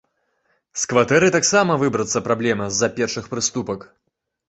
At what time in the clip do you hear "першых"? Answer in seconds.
2.99-3.33